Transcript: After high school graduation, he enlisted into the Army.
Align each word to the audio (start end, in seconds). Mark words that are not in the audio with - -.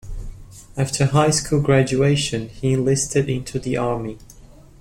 After 0.75 1.05
high 1.05 1.29
school 1.29 1.61
graduation, 1.61 2.49
he 2.49 2.73
enlisted 2.73 3.29
into 3.29 3.59
the 3.59 3.77
Army. 3.77 4.17